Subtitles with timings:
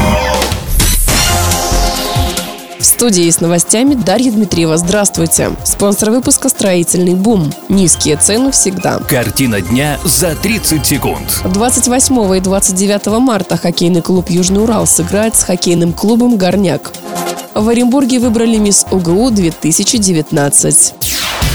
[2.79, 4.79] В студии с новостями Дарья Дмитриева.
[4.79, 5.51] Здравствуйте.
[5.65, 7.53] Спонсор выпуска «Строительный бум».
[7.69, 9.01] Низкие цены всегда.
[9.01, 11.43] Картина дня за 30 секунд.
[11.45, 16.93] 28 и 29 марта хоккейный клуб «Южный Урал» сыграет с хоккейным клубом «Горняк».
[17.57, 20.95] В Оренбурге выбрали мисс УГУ 2019.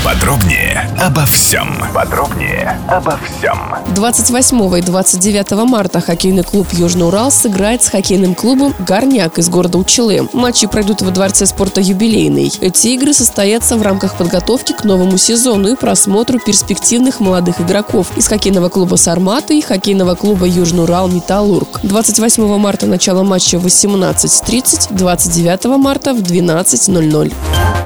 [0.04, 1.78] Подробнее обо всем.
[1.94, 3.76] Подробнее обо всем.
[3.94, 9.78] 28 и 29 марта хоккейный клуб «Южный Урал» сыграет с хоккейным клубом «Горняк» из города
[9.78, 10.28] Учелы.
[10.34, 12.52] Матчи пройдут во Дворце спорта «Юбилейный».
[12.62, 18.28] Эти игры состоятся в рамках подготовки к новому сезону и просмотру перспективных молодых игроков из
[18.28, 21.80] хоккейного клуба «Сармата» и хоккейного клуба «Южный Урал Металлург».
[21.84, 27.34] 28 марта начало матча в 18.30, 29 марта в 12.00.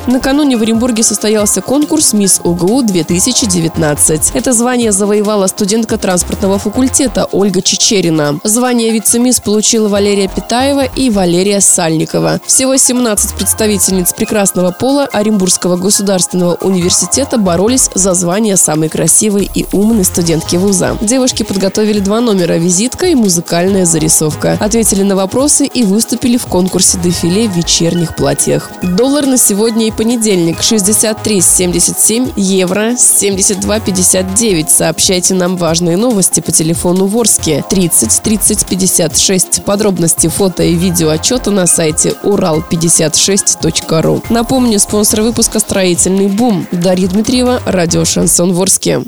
[0.08, 4.32] Накануне в Оренбурге состоялся конкурс «Мисс УГУ 2019».
[4.36, 8.40] Это звание завоевала студентка транспортного факультета Ольга Чечерина.
[8.44, 12.40] Звание вице-мисс получила Валерия Питаева и Валерия Сальникова.
[12.46, 20.06] Всего 17 представительниц прекрасного пола Оренбургского государственного университета боролись за звание самой красивой и умной
[20.06, 20.96] студентки вуза.
[21.02, 24.60] Девушки подготовили два номера– визитка и музыкальная зарисовка.
[24.60, 28.70] Ответили на вопросы и выступили в конкурсе дефиле в вечерних платьях.
[28.84, 34.70] Доллар на сегодня и понедельник 63,77, евро 72,59.
[34.70, 39.64] Сообщайте нам важные новости по телефону Ворске 30 30 56.
[39.64, 44.24] Подробности фото и видео отчета на сайте урал56.ру.
[44.30, 46.68] Напомню, спонсор выпуска «Строительный бум».
[46.72, 49.04] Дарья Дмитриева, радио «Шансон Ворске».